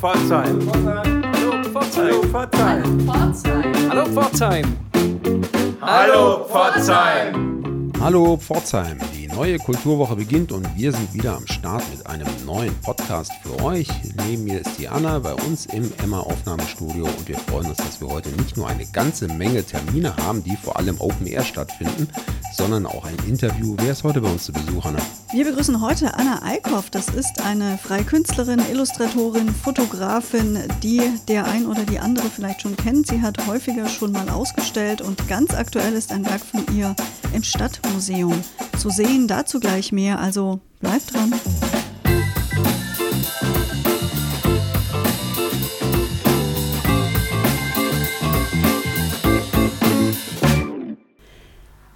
[0.00, 0.58] Pforzheim.
[1.34, 2.32] Hallo Pforzheim.
[3.90, 4.64] Hallo Pforzheim.
[5.82, 7.92] Hallo Pforzheim.
[8.00, 12.74] Hallo Pforzheim, die neue Kulturwoche beginnt und wir sind wieder am Start mit einem neuen
[12.82, 13.88] Podcast für euch.
[14.28, 18.02] Neben mir ist die Anna bei uns im Emma Aufnahmestudio und wir freuen uns, dass
[18.02, 22.06] wir heute nicht nur eine ganze Menge Termine haben, die vor allem Open Air stattfinden,
[22.54, 23.76] sondern auch ein Interview.
[23.78, 24.98] Wer ist heute bei uns zu Besuch, Anna?
[25.32, 26.90] Wir begrüßen heute Anna Eickhoff.
[26.90, 32.76] Das ist eine freie Künstlerin, Illustratorin, Fotografin, die der ein oder die andere vielleicht schon
[32.76, 33.06] kennt.
[33.06, 36.94] Sie hat häufiger schon mal ausgestellt und ganz aktuell ist ein Werk von ihr
[37.32, 38.34] im Stadtmuseum
[38.76, 39.28] zu sehen.
[39.30, 41.32] Dazu gleich mehr, also bleibt dran.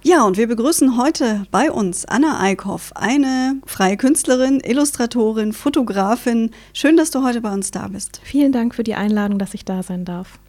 [0.01, 6.51] Ja, und wir begrüßen heute bei uns Anna Eickhoff, eine freie Künstlerin, Illustratorin, Fotografin.
[6.71, 8.21] Schön, dass du heute bei uns da bist.
[8.23, 10.39] Vielen Dank für die Einladung, dass ich da sein darf.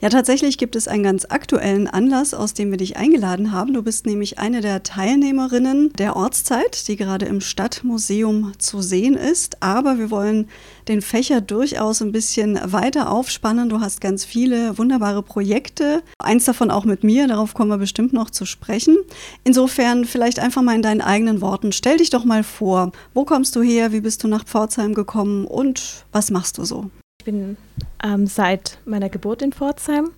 [0.00, 3.72] Ja, tatsächlich gibt es einen ganz aktuellen Anlass, aus dem wir dich eingeladen haben.
[3.72, 9.62] Du bist nämlich eine der Teilnehmerinnen der Ortszeit, die gerade im Stadtmuseum zu sehen ist.
[9.62, 10.48] Aber wir wollen
[10.88, 13.70] den Fächer durchaus ein bisschen weiter aufspannen.
[13.70, 18.12] Du hast ganz viele wunderbare Projekte, eins davon auch mit mir, darauf kommen wir bestimmt
[18.12, 18.98] noch zu sprechen.
[19.44, 21.72] Insofern vielleicht einfach mal in deinen eigenen Worten.
[21.72, 25.46] Stell dich doch mal vor, wo kommst du her, wie bist du nach Pforzheim gekommen
[25.46, 26.90] und was machst du so?
[27.26, 27.58] Bin
[28.02, 30.12] ähm, seit meiner Geburt in Pforzheim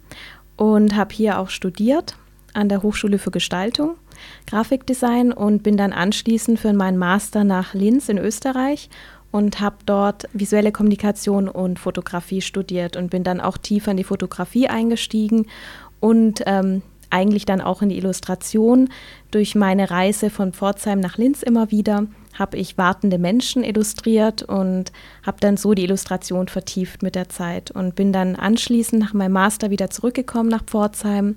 [0.56, 2.16] und habe hier auch studiert
[2.52, 3.96] an der Hochschule für Gestaltung,
[4.46, 8.90] Grafikdesign und bin dann anschließend für meinen Master nach Linz in Österreich
[9.30, 14.04] und habe dort visuelle Kommunikation und Fotografie studiert und bin dann auch tiefer in die
[14.04, 15.46] Fotografie eingestiegen
[16.00, 18.90] und ähm, eigentlich dann auch in die Illustration
[19.30, 24.92] durch meine Reise von Pforzheim nach Linz immer wieder habe ich wartende Menschen illustriert und
[25.24, 29.32] habe dann so die Illustration vertieft mit der Zeit und bin dann anschließend nach meinem
[29.32, 31.36] Master wieder zurückgekommen nach Pforzheim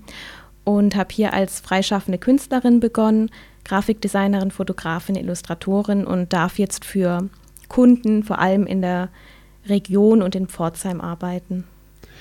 [0.64, 3.30] und habe hier als freischaffende Künstlerin begonnen,
[3.64, 7.30] Grafikdesignerin, Fotografin, Illustratorin und darf jetzt für
[7.68, 9.10] Kunden vor allem in der
[9.68, 11.66] Region und in Pforzheim arbeiten.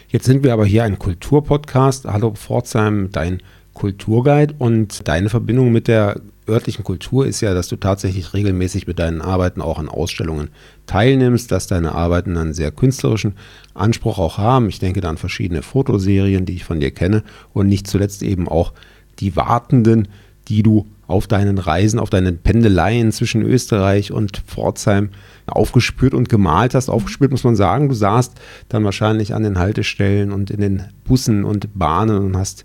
[0.09, 2.07] Jetzt sind wir aber hier ein Kulturpodcast.
[2.07, 3.43] Hallo Pforzheim, dein
[3.75, 6.21] Kulturguide und deine Verbindung mit der
[6.51, 10.51] örtlichen Kultur ist ja, dass du tatsächlich regelmäßig mit deinen Arbeiten auch an Ausstellungen
[10.87, 13.35] teilnimmst, dass deine Arbeiten einen sehr künstlerischen
[13.75, 14.69] Anspruch auch haben.
[14.69, 17.23] Ich denke da an verschiedene Fotoserien, die ich von dir kenne
[17.53, 18.73] und nicht zuletzt eben auch
[19.21, 20.09] die Wartenden,
[20.49, 25.11] die du auf deinen Reisen, auf deinen Pendeleien zwischen Österreich und Pforzheim
[25.47, 26.89] aufgespürt und gemalt hast.
[26.89, 28.33] Aufgespürt muss man sagen, du saßt
[28.69, 32.65] dann wahrscheinlich an den Haltestellen und in den Bussen und Bahnen und hast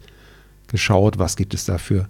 [0.68, 2.08] geschaut, was gibt es da für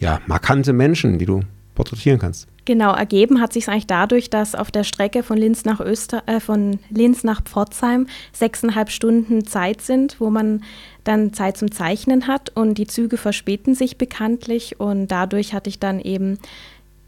[0.00, 1.42] ja, markante Menschen, die du
[1.74, 2.48] porträtieren kannst.
[2.64, 6.40] Genau, ergeben hat sich eigentlich dadurch, dass auf der Strecke von Linz nach Öster, äh,
[6.40, 10.62] von Linz nach Pforzheim sechseinhalb Stunden Zeit sind, wo man
[11.04, 15.78] dann Zeit zum Zeichnen hat und die Züge verspäten sich bekanntlich und dadurch hatte ich
[15.78, 16.38] dann eben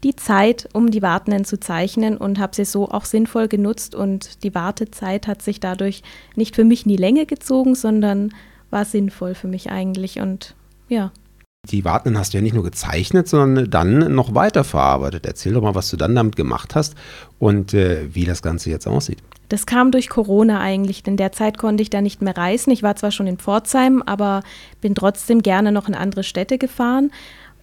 [0.03, 4.43] die Zeit, um die Wartenden zu zeichnen und habe sie so auch sinnvoll genutzt und
[4.43, 6.03] die Wartezeit hat sich dadurch
[6.35, 8.33] nicht für mich in die Länge gezogen, sondern
[8.69, 10.55] war sinnvoll für mich eigentlich und
[10.89, 11.11] ja.
[11.69, 15.25] Die Wartenden hast du ja nicht nur gezeichnet, sondern dann noch weiterverarbeitet.
[15.25, 16.95] Erzähl doch mal, was du dann damit gemacht hast
[17.39, 19.19] und äh, wie das Ganze jetzt aussieht.
[19.47, 21.07] Das kam durch Corona eigentlich.
[21.07, 22.71] In der Zeit konnte ich da nicht mehr reisen.
[22.71, 24.43] Ich war zwar schon in Pforzheim, aber
[24.81, 27.11] bin trotzdem gerne noch in andere Städte gefahren.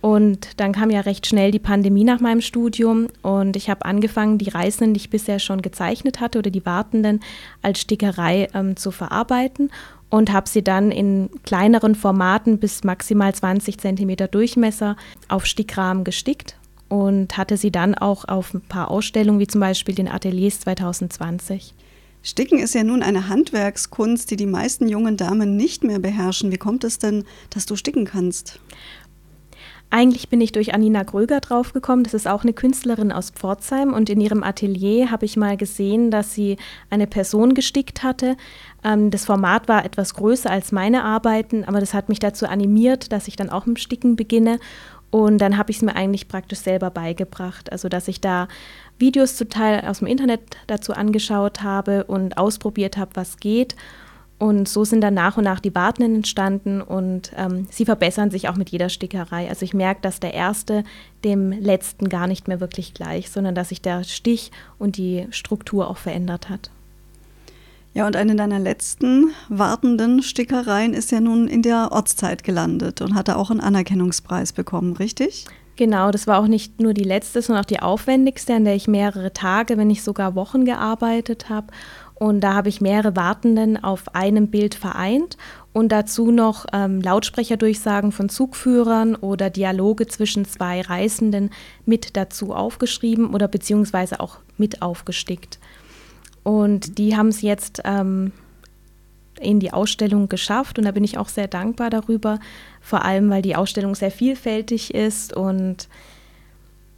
[0.00, 4.38] Und dann kam ja recht schnell die Pandemie nach meinem Studium und ich habe angefangen,
[4.38, 7.20] die Reisenden, die ich bisher schon gezeichnet hatte oder die Wartenden
[7.60, 9.70] als Stickerei ähm, zu verarbeiten
[10.10, 14.96] und habe sie dann in kleineren Formaten bis maximal 20 Zentimeter Durchmesser
[15.28, 16.56] auf Stickrahmen gestickt
[16.88, 21.74] und hatte sie dann auch auf ein paar Ausstellungen, wie zum Beispiel den Ateliers 2020.
[22.22, 26.52] Sticken ist ja nun eine Handwerkskunst, die die meisten jungen Damen nicht mehr beherrschen.
[26.52, 28.60] Wie kommt es denn, dass du sticken kannst?
[29.92, 32.04] Eigentlich bin ich durch Anina Gröger draufgekommen.
[32.04, 33.92] Das ist auch eine Künstlerin aus Pforzheim.
[33.92, 36.58] Und in ihrem Atelier habe ich mal gesehen, dass sie
[36.90, 38.36] eine Person gestickt hatte.
[38.84, 43.10] Ähm, das Format war etwas größer als meine Arbeiten, aber das hat mich dazu animiert,
[43.10, 44.60] dass ich dann auch mit Sticken beginne.
[45.10, 47.72] Und dann habe ich es mir eigentlich praktisch selber beigebracht.
[47.72, 48.46] Also, dass ich da
[49.00, 53.74] Videos zum Teil aus dem Internet dazu angeschaut habe und ausprobiert habe, was geht.
[54.40, 58.48] Und so sind dann nach und nach die Wartenden entstanden und ähm, sie verbessern sich
[58.48, 59.46] auch mit jeder Stickerei.
[59.50, 60.82] Also ich merke, dass der erste
[61.24, 65.90] dem letzten gar nicht mehr wirklich gleich, sondern dass sich der Stich und die Struktur
[65.90, 66.70] auch verändert hat.
[67.92, 73.14] Ja, und eine deiner letzten wartenden Stickereien ist ja nun in der Ortszeit gelandet und
[73.14, 75.44] hatte auch einen Anerkennungspreis bekommen, richtig?
[75.76, 78.86] Genau, das war auch nicht nur die letzte, sondern auch die aufwendigste, an der ich
[78.86, 81.68] mehrere Tage, wenn nicht sogar Wochen gearbeitet habe.
[82.20, 85.38] Und da habe ich mehrere Wartenden auf einem Bild vereint
[85.72, 91.48] und dazu noch ähm, Lautsprecherdurchsagen von Zugführern oder Dialoge zwischen zwei Reisenden
[91.86, 95.58] mit dazu aufgeschrieben oder beziehungsweise auch mit aufgestickt.
[96.42, 98.32] Und die haben es jetzt ähm,
[99.40, 102.38] in die Ausstellung geschafft und da bin ich auch sehr dankbar darüber,
[102.82, 105.88] vor allem weil die Ausstellung sehr vielfältig ist und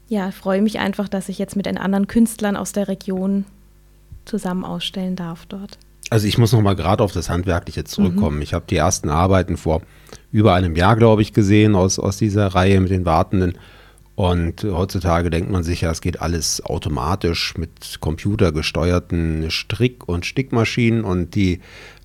[0.08, 3.44] ja, freue mich einfach, dass ich jetzt mit den anderen Künstlern aus der Region
[4.24, 5.78] zusammen ausstellen darf dort.
[6.10, 8.36] Also ich muss noch mal gerade auf das Handwerkliche zurückkommen.
[8.36, 8.42] Mhm.
[8.42, 9.82] Ich habe die ersten Arbeiten vor
[10.30, 13.54] über einem Jahr, glaube ich, gesehen aus, aus dieser Reihe mit den Wartenden.
[14.14, 21.02] Und heutzutage denkt man sich ja, es geht alles automatisch mit computergesteuerten Strick- und Stickmaschinen
[21.02, 21.60] und die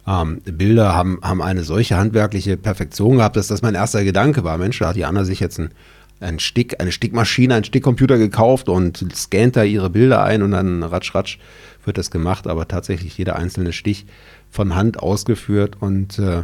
[0.08, 4.58] ähm, Bilder haben, haben eine solche handwerkliche Perfektion gehabt, dass das mein erster Gedanke war.
[4.58, 5.72] Mensch, da hat die Anna sich jetzt ein,
[6.20, 10.84] ein Stick, eine Stickmaschine, einen Stickcomputer gekauft und scannt da ihre Bilder ein und dann
[10.84, 11.38] ratsch, ratsch
[11.86, 14.06] wird das gemacht, aber tatsächlich jeder einzelne Stich
[14.52, 15.78] von Hand ausgeführt.
[15.80, 16.44] Und äh,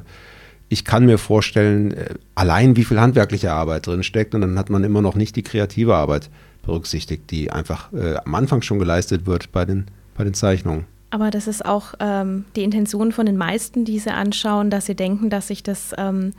[0.70, 4.34] ich kann mir vorstellen, äh, allein wie viel handwerkliche Arbeit drin steckt.
[4.34, 6.30] Und dann hat man immer noch nicht die kreative Arbeit
[6.64, 9.86] berücksichtigt, die einfach äh, am Anfang schon geleistet wird bei den,
[10.16, 10.86] bei den Zeichnungen.
[11.10, 14.96] Aber das ist auch ähm, die Intention von den meisten, die sie anschauen, dass sie
[14.96, 16.34] denken, dass sich das ähm,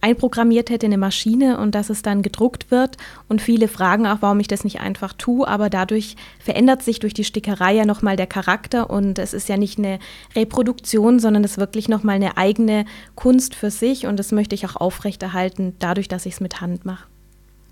[0.00, 2.96] einprogrammiert hätte in eine Maschine und dass es dann gedruckt wird.
[3.28, 5.46] Und viele fragen auch, warum ich das nicht einfach tue.
[5.46, 9.56] Aber dadurch verändert sich durch die Stickerei ja nochmal der Charakter und es ist ja
[9.56, 9.98] nicht eine
[10.34, 14.66] Reproduktion, sondern es ist wirklich nochmal eine eigene Kunst für sich und das möchte ich
[14.66, 17.06] auch aufrechterhalten, dadurch, dass ich es mit Hand mache.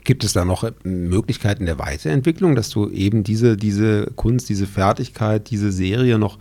[0.04, 5.50] Gibt es da noch Möglichkeiten der Weiterentwicklung, dass du eben diese, diese Kunst, diese Fertigkeit,
[5.50, 6.38] diese Serie noch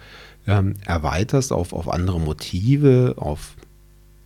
[0.48, 3.57] ähm, erweiterst auf, auf andere Motive, auf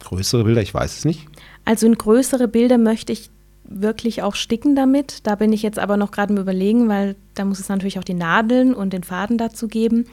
[0.06, 0.62] größere Bilder?
[0.62, 1.27] Ich weiß es nicht.
[1.65, 3.30] Also in größere Bilder möchte ich
[3.63, 5.25] wirklich auch sticken damit.
[5.25, 8.03] Da bin ich jetzt aber noch gerade im Überlegen, weil da muss es natürlich auch
[8.03, 10.06] die Nadeln und den Faden dazu geben.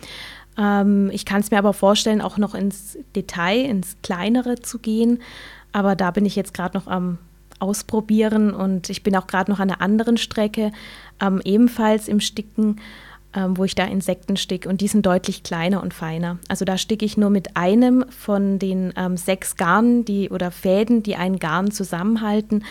[0.57, 5.21] Ähm, ich kann es mir aber vorstellen, auch noch ins Detail, ins Kleinere zu gehen.
[5.73, 7.19] Aber da bin ich jetzt gerade noch am
[7.61, 10.71] Ausprobieren und ich bin auch gerade noch an einer anderen Strecke,
[11.21, 12.77] ähm, ebenfalls im Sticken
[13.35, 16.39] wo ich da Insekten sticke und die sind deutlich kleiner und feiner.
[16.49, 21.03] Also da sticke ich nur mit einem von den ähm, sechs Garnen die, oder Fäden,
[21.03, 22.65] die einen Garn zusammenhalten.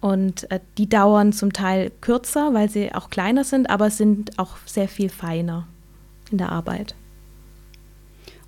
[0.00, 4.56] Und äh, die dauern zum Teil kürzer, weil sie auch kleiner sind, aber sind auch
[4.64, 5.66] sehr viel feiner
[6.30, 6.94] in der Arbeit.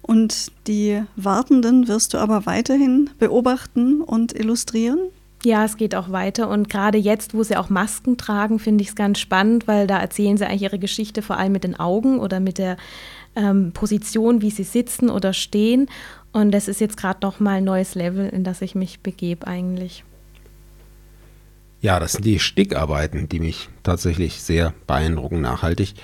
[0.03, 4.99] Und die Wartenden wirst du aber weiterhin beobachten und illustrieren?
[5.45, 6.49] Ja, es geht auch weiter.
[6.49, 9.99] Und gerade jetzt, wo sie auch Masken tragen, finde ich es ganz spannend, weil da
[9.99, 12.77] erzählen sie eigentlich ihre Geschichte vor allem mit den Augen oder mit der
[13.37, 15.89] ähm, Position, wie sie sitzen oder stehen.
[16.33, 20.05] Und das ist jetzt gerade nochmal ein neues Level, in das ich mich begebe eigentlich.
[21.81, 25.95] Ja, das sind die Stickarbeiten, die mich tatsächlich sehr beeindrucken, nachhaltig.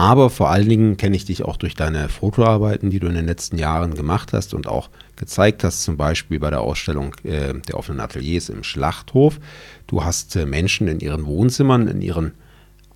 [0.00, 3.26] Aber vor allen Dingen kenne ich dich auch durch deine Fotoarbeiten, die du in den
[3.26, 7.76] letzten Jahren gemacht hast und auch gezeigt hast, zum Beispiel bei der Ausstellung äh, der
[7.76, 9.38] offenen Ateliers im Schlachthof.
[9.86, 12.32] Du hast äh, Menschen in ihren Wohnzimmern, in ihren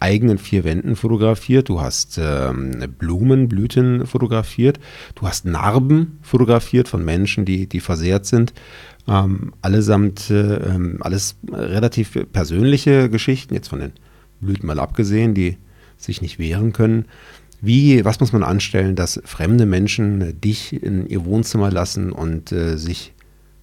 [0.00, 4.80] eigenen vier Wänden fotografiert, du hast ähm, Blumenblüten fotografiert,
[5.14, 8.54] du hast Narben fotografiert von Menschen, die, die versehrt sind.
[9.06, 13.92] Ähm, allesamt äh, ähm, alles relativ persönliche Geschichten, jetzt von den
[14.40, 15.58] Blüten mal abgesehen, die
[16.04, 17.06] sich nicht wehren können.
[17.60, 22.76] Wie, was muss man anstellen, dass fremde Menschen dich in ihr Wohnzimmer lassen und äh,
[22.76, 23.14] sich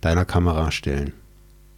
[0.01, 1.13] deiner Kamera stellen?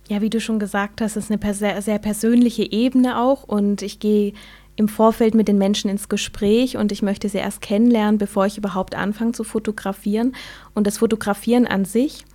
[0.07, 3.99] Ja, wie du schon gesagt hast, ist eine sehr, sehr persönliche Ebene auch und ich
[3.99, 4.33] gehe
[4.75, 8.57] im Vorfeld mit den Menschen ins Gespräch und ich möchte sie erst kennenlernen, bevor ich
[8.57, 10.35] überhaupt anfange zu fotografieren.
[10.73, 12.25] Und das Fotografieren an sich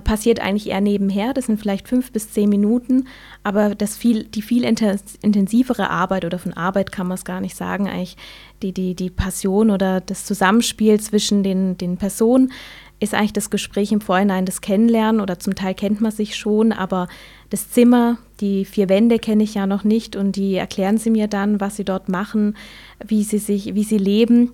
[0.00, 1.34] passiert eigentlich eher nebenher.
[1.34, 3.06] Das sind vielleicht fünf bis zehn Minuten,
[3.42, 7.56] aber das viel, die viel intensivere Arbeit oder von Arbeit kann man es gar nicht
[7.56, 8.16] sagen, eigentlich
[8.62, 12.52] die, die, die Passion oder das Zusammenspiel zwischen den, den Personen
[13.00, 16.72] ist eigentlich das Gespräch im Vorhinein, das Kennenlernen oder zum Teil kennt man sich schon,
[16.72, 17.08] aber
[17.50, 21.28] das Zimmer, die vier Wände kenne ich ja noch nicht und die erklären sie mir
[21.28, 22.56] dann, was sie dort machen,
[23.04, 24.52] wie sie sich, wie sie leben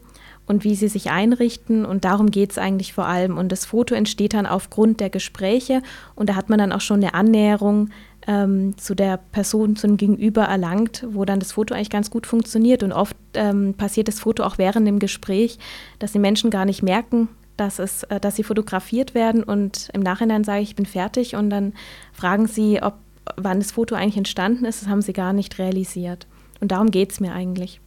[0.51, 1.87] und wie sie sich einrichten.
[1.87, 3.39] Und darum geht es eigentlich vor allem.
[3.39, 5.81] Und das Foto entsteht dann aufgrund der Gespräche
[6.17, 7.91] und da hat man dann auch schon eine Annäherung
[8.27, 12.83] ähm, zu der Person, zum Gegenüber erlangt, wo dann das Foto eigentlich ganz gut funktioniert.
[12.83, 15.59] Und oft ähm, passiert das Foto auch während dem Gespräch,
[16.01, 19.45] dass die Menschen gar nicht merken, dass, es, äh, dass sie fotografiert werden.
[19.45, 21.37] Und im Nachhinein sage ich, ich bin fertig.
[21.37, 21.75] Und dann
[22.13, 22.95] fragen sie, ob,
[23.37, 24.83] wann das Foto eigentlich entstanden ist.
[24.83, 26.27] Das haben sie gar nicht realisiert.
[26.61, 27.81] Und darum geht es mir eigentlich.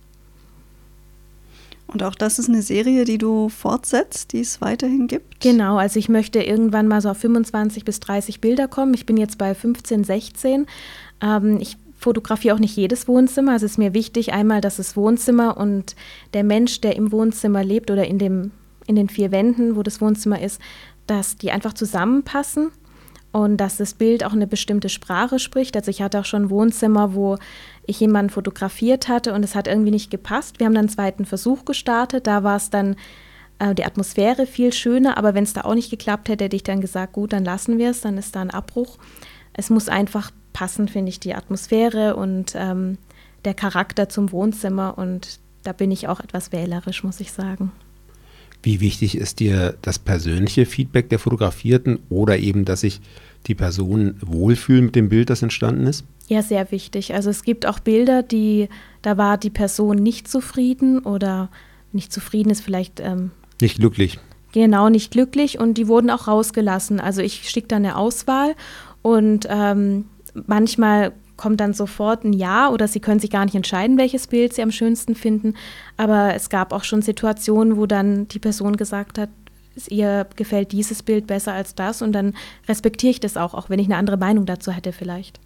[1.94, 5.40] Und auch das ist eine Serie, die du fortsetzt, die es weiterhin gibt?
[5.42, 8.94] Genau, also ich möchte irgendwann mal so auf 25 bis 30 Bilder kommen.
[8.94, 10.66] Ich bin jetzt bei 15, 16.
[11.22, 13.54] Ähm, ich fotografiere auch nicht jedes Wohnzimmer.
[13.54, 15.96] Also es ist mir wichtig, einmal, dass das Wohnzimmer und
[16.34, 18.52] der Mensch, der im Wohnzimmer lebt oder in dem
[18.86, 20.60] in den vier Wänden, wo das Wohnzimmer ist,
[21.08, 22.72] dass die einfach zusammenpassen
[23.34, 25.76] und dass das Bild auch eine bestimmte Sprache spricht.
[25.76, 27.38] Also ich hatte auch schon Wohnzimmer, wo
[27.86, 30.60] ich jemanden fotografiert hatte und es hat irgendwie nicht gepasst.
[30.60, 32.28] Wir haben dann einen zweiten Versuch gestartet.
[32.28, 32.96] Da war es dann
[33.58, 36.64] äh, die Atmosphäre viel schöner, aber wenn es da auch nicht geklappt hätte, hätte ich
[36.64, 39.00] dann gesagt, gut, dann lassen wir es, dann ist da ein Abbruch.
[39.54, 43.00] Es muss einfach passen, finde ich, die Atmosphäre und ähm,
[43.46, 47.72] der Charakter zum Wohnzimmer und da bin ich auch etwas wählerisch, muss ich sagen.
[48.64, 53.02] Wie wichtig ist dir das persönliche Feedback der Fotografierten oder eben, dass sich
[53.46, 56.06] die Personen wohlfühlen mit dem Bild, das entstanden ist?
[56.30, 57.14] Ja, sehr wichtig.
[57.14, 58.70] Also es gibt auch Bilder, die,
[59.02, 61.50] da war die Person nicht zufrieden oder
[61.92, 63.02] nicht zufrieden ist vielleicht.
[63.02, 64.18] Ähm, nicht glücklich.
[64.54, 67.02] Genau, nicht glücklich und die wurden auch rausgelassen.
[67.02, 68.56] Also ich schicke dann eine Auswahl
[69.02, 70.06] und ähm,
[70.48, 71.12] manchmal
[71.44, 74.62] kommt dann sofort ein Ja oder sie können sich gar nicht entscheiden, welches Bild sie
[74.62, 75.56] am schönsten finden.
[75.98, 79.28] Aber es gab auch schon Situationen, wo dann die Person gesagt hat,
[79.90, 82.34] ihr gefällt dieses Bild besser als das und dann
[82.70, 85.42] respektiere ich das auch, auch wenn ich eine andere Meinung dazu hätte vielleicht.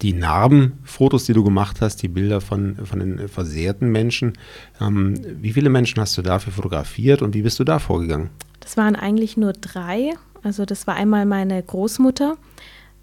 [0.00, 4.32] Die Narbenfotos, die du gemacht hast, die Bilder von, von den versehrten Menschen,
[4.80, 8.30] ähm, wie viele Menschen hast du dafür fotografiert und wie bist du da vorgegangen?
[8.60, 10.14] Das waren eigentlich nur drei.
[10.42, 12.38] Also das war einmal meine Großmutter,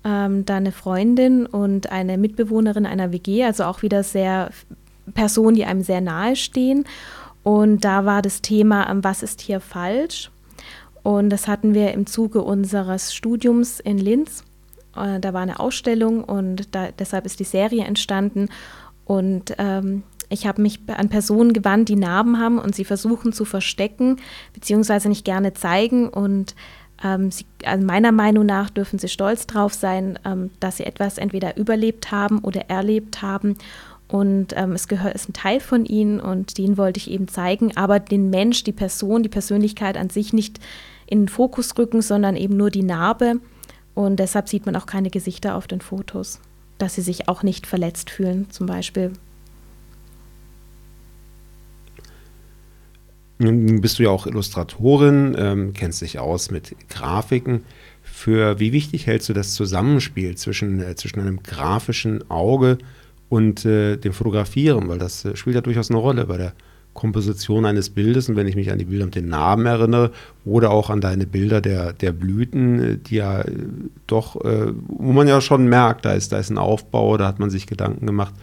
[0.07, 4.51] ähm, dann eine Freundin und eine Mitbewohnerin einer WG, also auch wieder sehr
[5.13, 6.85] Personen, die einem sehr nahe stehen.
[7.43, 10.31] Und da war das Thema, ähm, was ist hier falsch?
[11.03, 14.43] Und das hatten wir im Zuge unseres Studiums in Linz.
[14.95, 18.47] Äh, da war eine Ausstellung und da, deshalb ist die Serie entstanden.
[19.03, 23.43] Und ähm, ich habe mich an Personen gewandt, die Narben haben und sie versuchen zu
[23.45, 24.17] verstecken,
[24.53, 26.07] beziehungsweise nicht gerne zeigen.
[26.09, 26.55] Und
[27.03, 31.17] ähm, sie, also meiner Meinung nach dürfen sie stolz drauf sein, ähm, dass sie etwas
[31.17, 33.57] entweder überlebt haben oder erlebt haben.
[34.07, 37.75] Und ähm, es gehört, ist ein Teil von ihnen und den wollte ich eben zeigen,
[37.75, 40.59] aber den Mensch, die Person, die Persönlichkeit an sich nicht
[41.07, 43.41] in den Fokus rücken, sondern eben nur die Narbe.
[43.95, 46.39] Und deshalb sieht man auch keine Gesichter auf den Fotos,
[46.77, 49.11] dass sie sich auch nicht verletzt fühlen, zum Beispiel.
[53.39, 57.63] Nun bist du ja auch Illustratorin, ähm, kennst dich aus mit Grafiken.
[58.01, 62.79] Für wie wichtig hältst du das Zusammenspiel zwischen, äh, zwischen einem grafischen Auge
[63.29, 64.87] und äh, dem Fotografieren?
[64.87, 66.53] Weil das äh, spielt ja durchaus eine Rolle bei der
[66.95, 68.27] Komposition eines Bildes.
[68.27, 70.11] Und wenn ich mich an die Bilder mit den Namen erinnere
[70.43, 73.51] oder auch an deine Bilder der, der Blüten, äh, die ja äh,
[74.07, 77.37] doch, äh, wo man ja schon merkt, da ist, da ist ein Aufbau, da hat
[77.37, 78.33] man sich Gedanken gemacht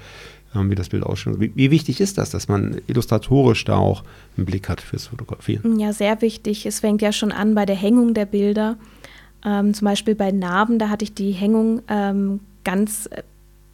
[0.62, 1.40] wie das Bild ausschaut.
[1.40, 4.04] Wie, wie, wichtig ist das, dass man illustratorisch da auch
[4.36, 5.78] einen Blick hat fürs Fotografieren?
[5.78, 6.66] Ja, sehr wichtig.
[6.66, 8.76] Es fängt ja schon an bei der Hängung der Bilder.
[9.44, 13.22] Ähm, zum Beispiel bei Narben, da hatte ich die Hängung ähm, ganz äh,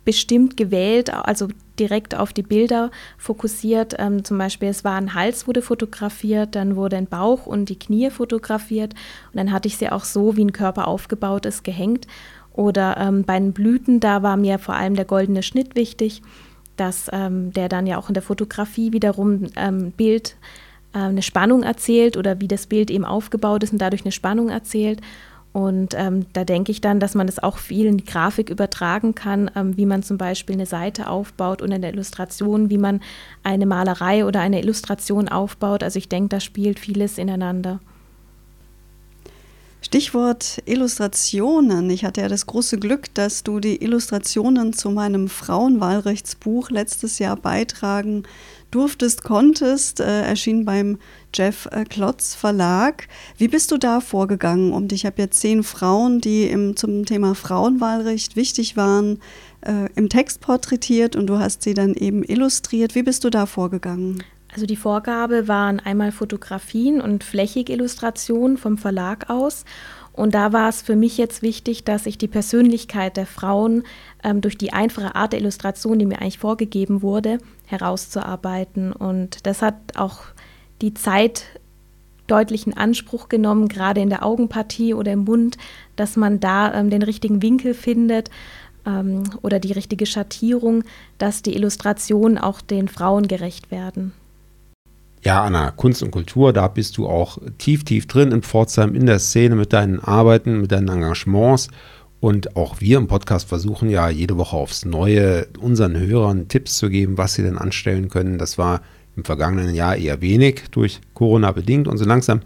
[0.05, 3.95] bestimmt gewählt, also direkt auf die Bilder fokussiert.
[3.99, 7.79] Ähm, zum Beispiel, es war ein Hals wurde fotografiert, dann wurde ein Bauch und die
[7.79, 8.95] Knie fotografiert
[9.33, 12.07] und dann hatte ich sie auch so, wie ein Körper aufgebaut ist, gehängt.
[12.53, 16.23] Oder ähm, bei den Blüten, da war mir vor allem der goldene Schnitt wichtig
[16.81, 20.37] dass ähm, der dann ja auch in der Fotografie wiederum ähm, Bild
[20.95, 24.49] äh, eine Spannung erzählt oder wie das Bild eben aufgebaut ist und dadurch eine Spannung
[24.49, 25.01] erzählt.
[25.53, 29.15] Und ähm, da denke ich dann, dass man das auch viel in die Grafik übertragen
[29.15, 33.01] kann, ähm, wie man zum Beispiel eine Seite aufbaut und in der Illustration, wie man
[33.43, 35.83] eine Malerei oder eine Illustration aufbaut.
[35.83, 37.81] Also ich denke, da spielt vieles ineinander.
[39.91, 41.91] Stichwort Illustrationen.
[41.91, 47.35] Ich hatte ja das große Glück, dass du die Illustrationen zu meinem Frauenwahlrechtsbuch letztes Jahr
[47.35, 48.23] beitragen
[48.71, 49.99] durftest, konntest.
[49.99, 50.99] Äh, erschien beim
[51.35, 53.09] Jeff äh, Klotz Verlag.
[53.37, 54.73] Wie bist du da vorgegangen?
[54.73, 59.19] Und ich habe jetzt zehn Frauen, die im, zum Thema Frauenwahlrecht wichtig waren,
[59.63, 62.95] äh, im Text porträtiert und du hast sie dann eben illustriert.
[62.95, 64.23] Wie bist du da vorgegangen?
[64.53, 69.65] Also die Vorgabe waren einmal Fotografien und Flächigillustrationen vom Verlag aus.
[70.13, 73.85] Und da war es für mich jetzt wichtig, dass ich die Persönlichkeit der Frauen
[74.25, 78.93] ähm, durch die einfache Art der Illustration, die mir eigentlich vorgegeben wurde, herauszuarbeiten.
[78.93, 80.23] Und das hat auch
[80.83, 81.45] die Zeit
[82.27, 85.57] deutlich in Anspruch genommen, gerade in der Augenpartie oder im Mund,
[85.97, 88.31] dass man da ähm, den richtigen Winkel findet
[88.87, 90.85] ähm, oder die richtige Schattierung,
[91.19, 94.13] dass die Illustrationen auch den Frauen gerecht werden.
[95.23, 99.05] Ja, Anna, Kunst und Kultur, da bist du auch tief, tief drin in Pforzheim, in
[99.05, 101.69] der Szene mit deinen Arbeiten, mit deinen Engagements.
[102.21, 106.89] Und auch wir im Podcast versuchen ja jede Woche aufs Neue unseren Hörern Tipps zu
[106.89, 108.39] geben, was sie denn anstellen können.
[108.39, 108.81] Das war
[109.15, 111.87] im vergangenen Jahr eher wenig durch Corona bedingt.
[111.87, 112.41] Und so langsam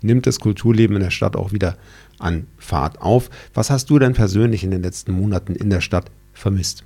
[0.00, 1.76] nimmt das Kulturleben in der Stadt auch wieder
[2.20, 3.28] an Fahrt auf.
[3.54, 6.84] Was hast du denn persönlich in den letzten Monaten in der Stadt vermisst?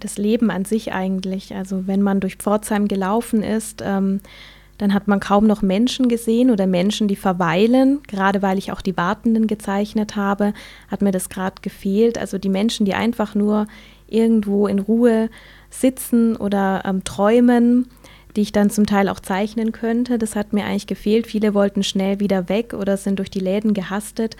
[0.00, 1.54] Das Leben an sich eigentlich.
[1.54, 4.20] Also wenn man durch Pforzheim gelaufen ist, ähm,
[4.80, 8.00] dann hat man kaum noch Menschen gesehen oder Menschen, die verweilen.
[8.06, 10.54] Gerade weil ich auch die Wartenden gezeichnet habe,
[10.88, 12.16] hat mir das gerade gefehlt.
[12.16, 13.66] Also die Menschen, die einfach nur
[14.08, 15.28] irgendwo in Ruhe
[15.68, 17.88] sitzen oder ähm, träumen,
[18.36, 20.18] die ich dann zum Teil auch zeichnen könnte.
[20.18, 21.26] Das hat mir eigentlich gefehlt.
[21.26, 24.36] Viele wollten schnell wieder weg oder sind durch die Läden gehastet.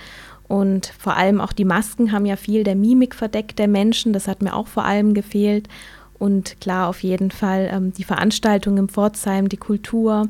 [0.50, 4.12] Und vor allem auch die Masken haben ja viel der Mimik verdeckt der Menschen.
[4.12, 5.68] Das hat mir auch vor allem gefehlt.
[6.18, 10.28] Und klar, auf jeden Fall ähm, die Veranstaltung im Pforzheim, die Kultur,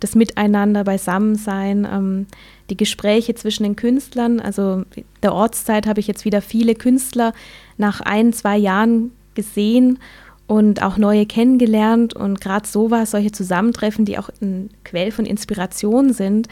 [0.00, 2.26] das Miteinander, Beisammensein, ähm,
[2.68, 4.38] die Gespräche zwischen den Künstlern.
[4.38, 4.82] Also
[5.22, 7.32] der Ortszeit habe ich jetzt wieder viele Künstler
[7.78, 9.98] nach ein, zwei Jahren gesehen
[10.46, 12.12] und auch neue kennengelernt.
[12.12, 16.48] Und gerade sowas, solche Zusammentreffen, die auch ein Quell von Inspiration sind,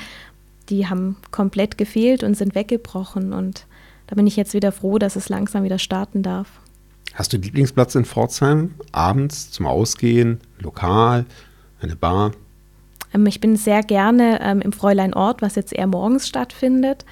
[0.72, 3.32] die haben komplett gefehlt und sind weggebrochen.
[3.32, 3.66] Und
[4.06, 6.48] da bin ich jetzt wieder froh, dass es langsam wieder starten darf.
[7.14, 8.74] Hast du Lieblingsplatz in Pforzheim?
[8.90, 11.26] Abends zum Ausgehen, lokal,
[11.80, 12.32] eine Bar?
[13.12, 17.04] Ähm, ich bin sehr gerne ähm, im Fräulein Ort, was jetzt eher morgens stattfindet.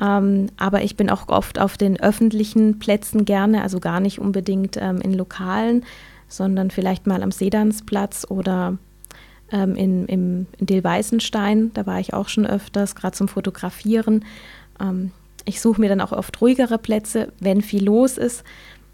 [0.00, 4.76] Ähm, aber ich bin auch oft auf den öffentlichen Plätzen gerne, also gar nicht unbedingt
[4.76, 5.84] ähm, in Lokalen,
[6.28, 8.78] sondern vielleicht mal am Sedansplatz oder
[9.52, 11.72] ähm, in, im, in Dilweißenstein.
[11.74, 14.24] Da war ich auch schon öfters, gerade zum Fotografieren.
[14.80, 15.12] Ähm,
[15.44, 18.44] ich suche mir dann auch oft ruhigere Plätze, wenn viel los ist.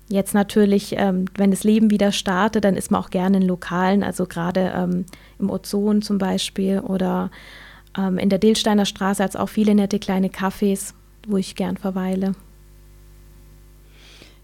[0.09, 4.03] Jetzt natürlich, ähm, wenn das Leben wieder startet, dann ist man auch gerne in Lokalen,
[4.03, 5.07] also gerade ähm,
[5.39, 7.31] im Ozon zum Beispiel oder
[7.97, 10.93] ähm, in der Dillsteiner Straße es auch viele nette kleine Cafés,
[11.27, 12.35] wo ich gern verweile.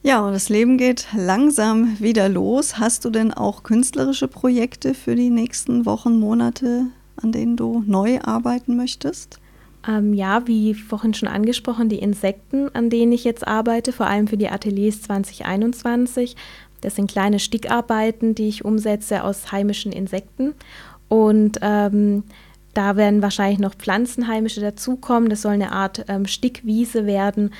[0.02, 2.78] Ja, und das Leben geht langsam wieder los.
[2.78, 6.86] Hast du denn auch künstlerische Projekte für die nächsten Wochen, Monate,
[7.16, 9.40] an denen du neu arbeiten möchtest?
[9.86, 14.28] Ähm, ja, wie vorhin schon angesprochen, die Insekten, an denen ich jetzt arbeite, vor allem
[14.28, 16.36] für die Ateliers 2021.
[16.80, 20.54] Das sind kleine Stickarbeiten, die ich umsetze aus heimischen Insekten.
[21.08, 22.22] Und ähm,
[22.74, 25.30] da werden wahrscheinlich noch Pflanzenheimische dazukommen.
[25.30, 27.52] Das soll eine Art ähm, Stickwiese werden,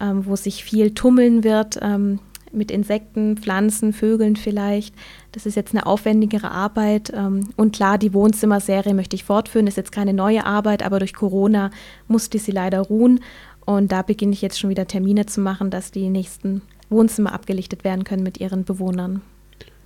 [0.00, 2.18] ähm, wo sich viel tummeln wird ähm,
[2.52, 4.94] mit Insekten, Pflanzen, Vögeln vielleicht.
[5.32, 7.12] Das ist jetzt eine aufwendigere Arbeit.
[7.14, 9.66] Ähm, und klar, die Wohnzimmerserie möchte ich fortführen.
[9.66, 11.70] Ist jetzt keine neue Arbeit, aber durch Corona
[12.08, 13.20] musste sie leider ruhen.
[13.64, 17.84] Und da beginne ich jetzt schon wieder Termine zu machen, dass die nächsten Wohnzimmer abgelichtet
[17.84, 19.22] werden können mit ihren Bewohnern.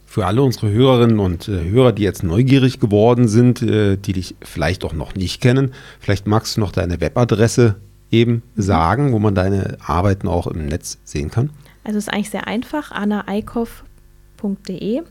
[0.05, 4.35] Für alle unsere Hörerinnen und äh, Hörer, die jetzt neugierig geworden sind, äh, die dich
[4.42, 7.77] vielleicht auch noch nicht kennen, vielleicht magst du noch deine Webadresse
[8.11, 11.51] eben sagen, wo man deine Arbeiten auch im Netz sehen kann.
[11.85, 15.03] Also es ist eigentlich sehr einfach, annaeikhoff.de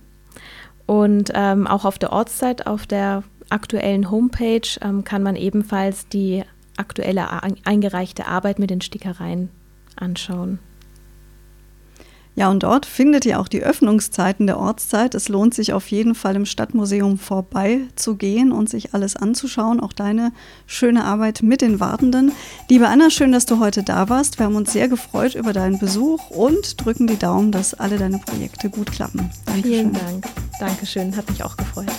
[0.86, 6.44] und ähm, auch auf der Ortszeit, auf der aktuellen Homepage, ähm, kann man ebenfalls die
[6.78, 9.50] aktuelle eingereichte Arbeit mit den Stickereien
[9.96, 10.60] anschauen.
[12.40, 15.14] Ja, und dort findet ihr auch die Öffnungszeiten der Ortszeit.
[15.14, 19.82] Es lohnt sich auf jeden Fall im Stadtmuseum vorbeizugehen und sich alles anzuschauen.
[19.82, 20.32] Auch deine
[20.66, 22.32] schöne Arbeit mit den Wartenden.
[22.70, 24.40] Liebe Anna, schön, dass du heute da warst.
[24.40, 28.20] Wir haben uns sehr gefreut über deinen Besuch und drücken die Daumen, dass alle deine
[28.20, 29.30] Projekte gut klappen.
[29.46, 29.72] Dankeschön.
[29.74, 30.26] Vielen Dank.
[30.62, 31.18] Dankeschön.
[31.18, 31.92] Hat mich auch gefreut.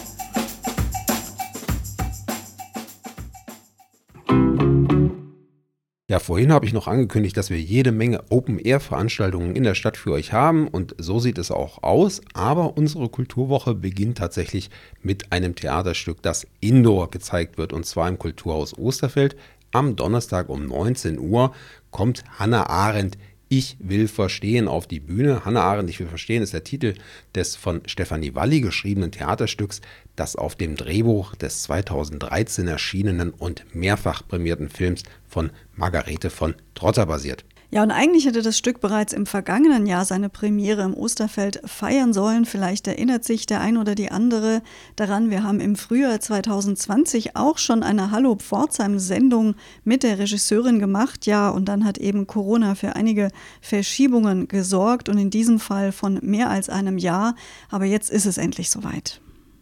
[6.11, 10.11] Ja, vorhin habe ich noch angekündigt, dass wir jede Menge Open-Air-Veranstaltungen in der Stadt für
[10.11, 12.21] euch haben und so sieht es auch aus.
[12.35, 14.71] Aber unsere Kulturwoche beginnt tatsächlich
[15.05, 19.37] mit einem Theaterstück, das indoor gezeigt wird und zwar im Kulturhaus Osterfeld.
[19.71, 21.55] Am Donnerstag um 19 Uhr
[21.93, 23.17] kommt Hannah Arendt
[23.53, 25.45] ich will verstehen auf die Bühne.
[25.45, 26.95] Hannah Arendt, ich will verstehen, ist der Titel
[27.35, 29.81] des von Stefanie Walli geschriebenen Theaterstücks,
[30.15, 37.07] das auf dem Drehbuch des 2013 erschienenen und mehrfach prämierten Films von Margarete von Trotter
[37.07, 37.45] basiert.
[37.73, 42.13] Ja, und eigentlich hätte das Stück bereits im vergangenen Jahr seine Premiere im Osterfeld feiern
[42.13, 42.45] sollen.
[42.45, 44.63] Vielleicht erinnert sich der ein oder die andere
[44.97, 45.31] daran.
[45.31, 49.55] Wir haben im Frühjahr 2020 auch schon eine Hallo Pforzheim-Sendung
[49.85, 51.27] mit der Regisseurin gemacht.
[51.27, 53.31] Ja, und dann hat eben Corona für einige
[53.61, 57.37] Verschiebungen gesorgt und in diesem Fall von mehr als einem Jahr.
[57.71, 59.21] Aber jetzt ist es endlich soweit.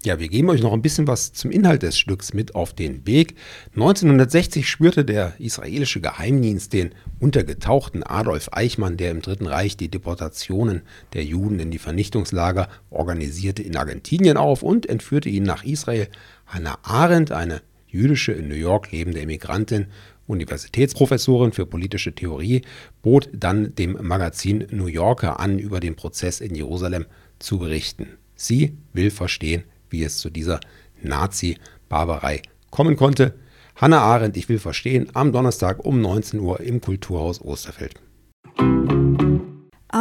[0.08, 3.06] Ja, wir geben euch noch ein bisschen was zum Inhalt des Stücks mit auf den
[3.06, 3.34] Weg.
[3.74, 10.80] 1960 spürte der israelische Geheimdienst den untergetauchten Adolf Eichmann, der im Dritten Reich die Deportationen
[11.12, 16.08] der Juden in die Vernichtungslager organisierte, in Argentinien auf und entführte ihn nach Israel.
[16.46, 19.88] Hannah Arendt, eine jüdische in New York lebende Emigrantin,
[20.26, 22.62] Universitätsprofessorin für politische Theorie,
[23.02, 27.04] bot dann dem Magazin New Yorker an, über den Prozess in Jerusalem
[27.38, 28.16] zu berichten.
[28.36, 30.60] Sie will verstehen, wie es zu dieser
[31.02, 33.34] Nazi-Barbarei kommen konnte.
[33.76, 37.94] Hannah Arendt, ich will verstehen, am Donnerstag um 19 Uhr im Kulturhaus Osterfeld.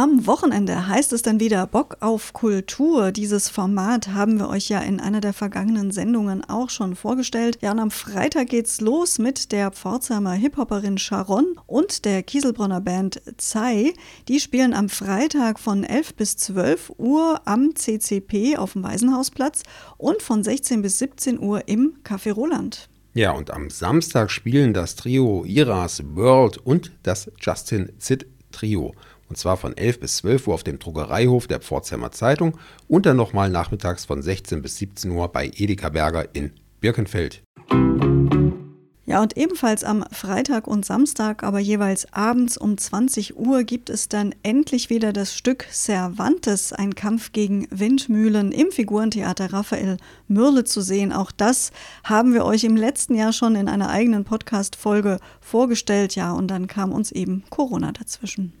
[0.00, 3.10] Am Wochenende heißt es dann wieder Bock auf Kultur.
[3.10, 7.58] Dieses Format haben wir euch ja in einer der vergangenen Sendungen auch schon vorgestellt.
[7.62, 13.20] Ja, und am Freitag geht's los mit der Pforzheimer Hip-Hopperin Sharon und der Kieselbronner Band
[13.38, 13.92] Zai.
[14.28, 19.64] Die spielen am Freitag von 11 bis 12 Uhr am CCP auf dem Waisenhausplatz
[19.96, 22.88] und von 16 bis 17 Uhr im Café Roland.
[23.14, 28.94] Ja, und am Samstag spielen das Trio Iras World und das Justin Zit Trio
[29.28, 33.16] und zwar von 11 bis 12 Uhr auf dem Druckereihof der Pforzheimer Zeitung und dann
[33.16, 37.42] nochmal nachmittags von 16 bis 17 Uhr bei Edeka Berger in Birkenfeld.
[39.08, 44.10] Ja, und ebenfalls am Freitag und Samstag, aber jeweils abends um 20 Uhr, gibt es
[44.10, 50.82] dann endlich wieder das Stück Cervantes, ein Kampf gegen Windmühlen im Figurentheater Raphael Mürle zu
[50.82, 51.14] sehen.
[51.14, 51.70] Auch das
[52.04, 56.14] haben wir euch im letzten Jahr schon in einer eigenen Podcast-Folge vorgestellt.
[56.14, 58.52] Ja, und dann kam uns eben Corona dazwischen.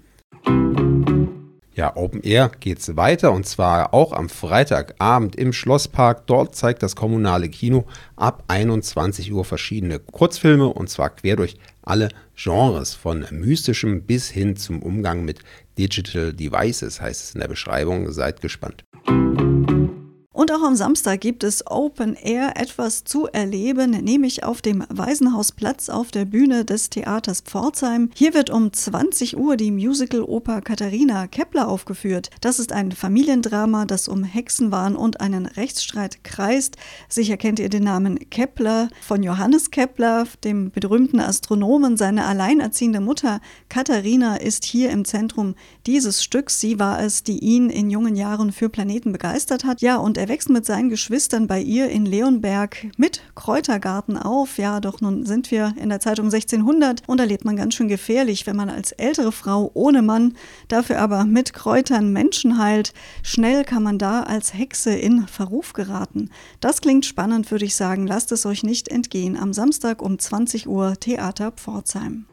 [1.78, 6.26] Ja, Open Air geht's weiter und zwar auch am Freitagabend im Schlosspark.
[6.26, 12.08] Dort zeigt das kommunale Kino ab 21 Uhr verschiedene Kurzfilme und zwar quer durch alle
[12.34, 15.38] Genres, von mystischem bis hin zum Umgang mit
[15.78, 18.10] Digital Devices, heißt es in der Beschreibung.
[18.10, 18.84] Seid gespannt.
[20.38, 25.88] Und auch am Samstag gibt es Open Air etwas zu erleben, nämlich auf dem Waisenhausplatz
[25.88, 28.10] auf der Bühne des Theaters Pforzheim.
[28.14, 32.30] Hier wird um 20 Uhr die Musical-Oper Katharina Kepler aufgeführt.
[32.40, 36.76] Das ist ein Familiendrama, das um Hexenwahn und einen Rechtsstreit kreist.
[37.08, 41.96] Sicher kennt ihr den Namen Kepler von Johannes Kepler, dem berühmten Astronomen.
[41.96, 46.60] Seine alleinerziehende Mutter Katharina ist hier im Zentrum dieses Stücks.
[46.60, 49.80] Sie war es, die ihn in jungen Jahren für Planeten begeistert hat.
[49.80, 54.58] Ja, und er er wächst mit seinen Geschwistern bei ihr in Leonberg mit Kräutergarten auf.
[54.58, 57.88] Ja, doch nun sind wir in der Zeitung 1600 und da lebt man ganz schön
[57.88, 60.36] gefährlich, wenn man als ältere Frau ohne Mann,
[60.68, 62.92] dafür aber mit Kräutern Menschen heilt.
[63.22, 66.28] Schnell kann man da als Hexe in Verruf geraten.
[66.60, 68.06] Das klingt spannend, würde ich sagen.
[68.06, 69.34] Lasst es euch nicht entgehen.
[69.34, 72.26] Am Samstag um 20 Uhr Theater Pforzheim.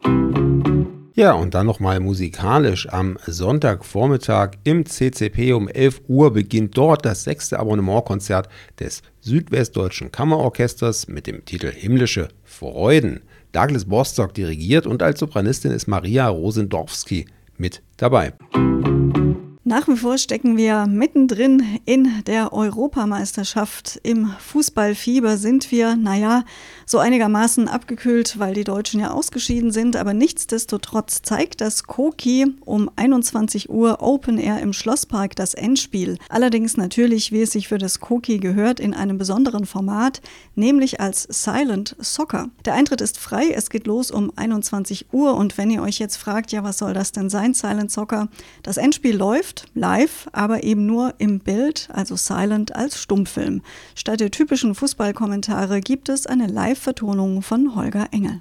[1.18, 2.90] Ja, und dann nochmal musikalisch.
[2.90, 11.08] Am Sonntagvormittag im CCP um 11 Uhr beginnt dort das sechste Abonnementkonzert des Südwestdeutschen Kammerorchesters
[11.08, 13.22] mit dem Titel Himmlische Freuden.
[13.52, 17.24] Douglas Bostock dirigiert und als Sopranistin ist Maria Rosendorfski
[17.56, 18.34] mit dabei.
[19.68, 23.98] Nach wie vor stecken wir mittendrin in der Europameisterschaft.
[24.04, 26.44] Im Fußballfieber sind wir, naja,
[26.84, 29.96] so einigermaßen abgekühlt, weil die Deutschen ja ausgeschieden sind.
[29.96, 36.16] Aber nichtsdestotrotz zeigt das Koki um 21 Uhr Open Air im Schlosspark das Endspiel.
[36.28, 40.20] Allerdings natürlich, wie es sich für das Koki gehört, in einem besonderen Format,
[40.54, 42.50] nämlich als Silent Soccer.
[42.64, 45.34] Der Eintritt ist frei, es geht los um 21 Uhr.
[45.34, 48.28] Und wenn ihr euch jetzt fragt, ja, was soll das denn sein, Silent Soccer?
[48.62, 53.62] Das Endspiel läuft läuft live, aber eben nur im Bild, also silent als Stummfilm.
[53.94, 58.40] Statt der typischen Fußballkommentare gibt es eine Live-Vertonung von Holger Engel.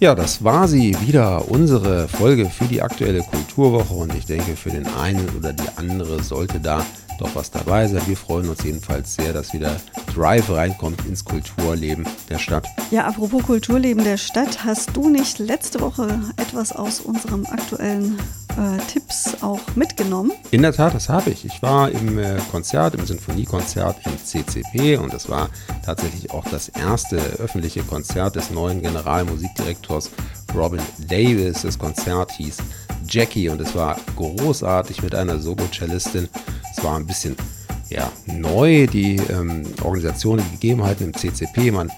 [0.00, 3.92] Ja, das war sie wieder, unsere Folge für die aktuelle Kulturwoche.
[3.92, 6.86] Und ich denke, für den einen oder die andere sollte da
[7.20, 8.02] doch was dabei sein.
[8.06, 9.76] Wir freuen uns jedenfalls sehr, dass wieder
[10.14, 12.66] Drive reinkommt ins Kulturleben der Stadt.
[12.90, 18.18] Ja, apropos Kulturleben der Stadt, hast du nicht letzte Woche etwas aus unserem aktuellen
[18.50, 20.32] äh, Tipps auch mitgenommen?
[20.50, 21.44] In der Tat, das habe ich.
[21.44, 25.50] Ich war im äh, Konzert, im Sinfoniekonzert im CCP und das war
[25.84, 30.10] tatsächlich auch das erste öffentliche Konzert des neuen Generalmusikdirektors
[30.54, 31.62] Robin Davis.
[31.62, 32.58] Das Konzert hieß
[33.08, 36.28] Jackie und es war großartig mit einer Solo-Cellistin.
[36.80, 37.36] Es war ein bisschen
[37.90, 41.72] ja, neu, die ähm, Organisation, die Gegebenheiten im CCP.
[41.72, 41.92] Man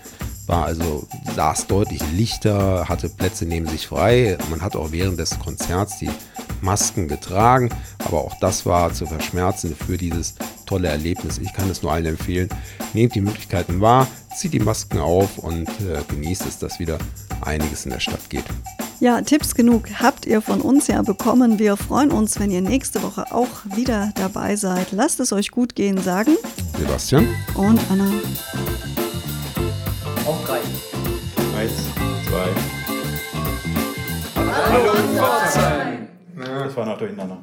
[0.49, 4.37] war also, saß deutlich lichter, hatte Plätze neben sich frei.
[4.51, 6.11] Man hat auch während des Konzerts die
[6.63, 7.69] Masken getragen,
[8.01, 10.35] aber auch das war zu verschmerzen für dieses
[10.67, 11.39] tolle Erlebnis.
[11.39, 12.49] Ich kann es nur allen empfehlen.
[12.93, 16.99] Nehmt die Möglichkeiten wahr, zieht die Masken auf und äh, genießt es, dass wieder
[17.41, 18.47] einiges in der Stadt geht.
[18.99, 19.89] Ja, Tipps genug
[20.23, 21.59] habt ihr von uns ja bekommen.
[21.59, 24.93] Wir freuen uns, wenn ihr nächste Woche auch wieder dabei seid.
[24.93, 26.37] Lasst es euch gut gehen, sagen
[26.79, 28.09] Sebastian und Anna.
[30.25, 30.61] Auf drei.
[31.59, 31.73] Eins,
[32.29, 32.49] zwei.
[34.37, 36.07] Hallo, Pforzheim.
[36.37, 37.39] Das war noch durcheinander.